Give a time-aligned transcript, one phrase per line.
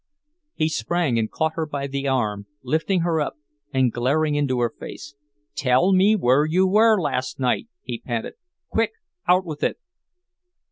[0.55, 3.35] He sprang and caught her by the arm, lifting her up,
[3.71, 5.13] and glaring into her face.
[5.53, 8.33] "Tell me where you were last night!" he panted.
[8.71, 8.93] "Quick,
[9.27, 9.77] out with it!"